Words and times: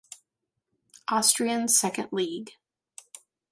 Austrian 1.11 1.67
Second 1.67 2.09
League 2.11 2.53